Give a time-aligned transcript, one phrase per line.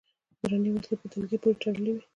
[0.37, 1.99] د درنې وسلې په ډلګۍ پورې تړلي و.